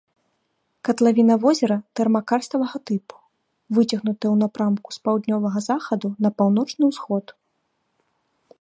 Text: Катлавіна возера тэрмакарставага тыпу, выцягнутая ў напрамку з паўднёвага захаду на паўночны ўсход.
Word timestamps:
Катлавіна 0.87 1.35
возера 1.43 1.75
тэрмакарставага 1.99 2.77
тыпу, 2.91 3.17
выцягнутая 3.79 4.17
ў 4.17 4.33
напрамку 4.43 4.89
з 4.97 5.01
паўднёвага 5.09 5.59
захаду 5.69 6.07
на 6.27 6.33
паўночны 6.43 6.83
ўсход. 6.93 7.25